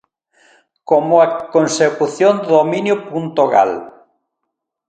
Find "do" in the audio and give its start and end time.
2.43-2.49